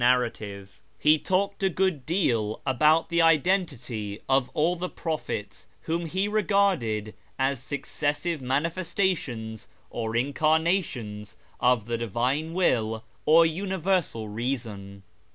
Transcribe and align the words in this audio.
^ 0.01 0.67
He 0.97 1.19
talked 1.19 1.61
a 1.61 1.69
good 1.69 2.07
deal 2.07 2.61
about 2.65 3.09
the 3.09 3.21
identity 3.21 4.19
of 4.27 4.49
all 4.55 4.75
the 4.75 4.89
prophets, 4.89 5.67
whom 5.81 6.07
he 6.07 6.27
regarded 6.27 7.13
as 7.37 7.61
successive 7.61 8.41
Mani 8.41 8.69
festations 8.69 9.67
or 9.91 10.15
Incarnations 10.15 11.37
of 11.59 11.85
the 11.85 11.99
Divine 11.99 12.53
Will 12.55 13.03
or 13.27 13.45
Universal 13.45 14.27
Eeason. 14.29 15.03